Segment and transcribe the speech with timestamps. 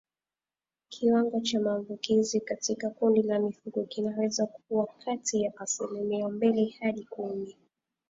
[0.89, 7.55] Kiwango cha maambukizi katika kundi la mifugo kinaweza kuwa kati ya asilimia mbili hadi kumi